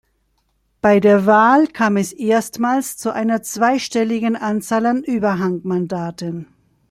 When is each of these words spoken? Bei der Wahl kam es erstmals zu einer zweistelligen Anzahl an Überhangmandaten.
Bei 0.81 0.99
der 0.99 1.27
Wahl 1.27 1.67
kam 1.67 1.95
es 1.95 2.11
erstmals 2.11 2.97
zu 2.97 3.11
einer 3.13 3.43
zweistelligen 3.43 4.35
Anzahl 4.35 4.87
an 4.87 5.03
Überhangmandaten. 5.03 6.47